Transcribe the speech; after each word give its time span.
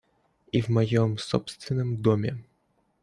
И 0.51 0.61
в 0.61 0.69
моем 0.69 1.19
собственном 1.19 2.01
доме! 2.01 2.43